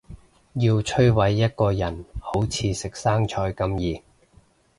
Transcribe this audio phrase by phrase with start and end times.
[0.53, 4.01] 要摧毁一個人好似食生菜咁易